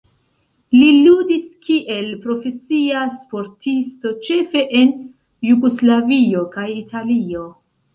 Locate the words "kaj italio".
6.59-7.51